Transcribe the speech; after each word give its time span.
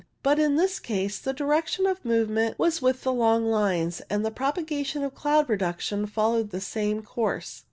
But 0.23 0.39
in 0.39 0.55
this 0.55 0.79
case 0.79 1.19
the 1.19 1.31
direction 1.31 1.85
of 1.85 2.03
movement 2.03 2.57
was 2.57 2.81
with 2.81 3.03
the 3.03 3.13
long 3.13 3.45
lines, 3.45 4.01
and 4.09 4.25
the 4.25 4.31
propagation 4.31 5.03
of 5.03 5.13
cloud 5.13 5.45
production 5.45 6.07
followed 6.07 6.49
the 6.49 6.59
same 6.59 7.03
course. 7.03 7.59